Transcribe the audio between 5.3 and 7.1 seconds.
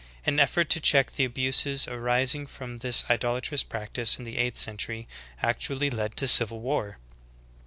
actually led to civil war.'